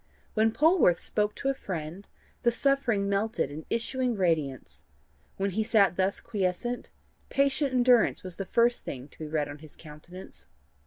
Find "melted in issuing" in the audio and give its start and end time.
3.07-4.15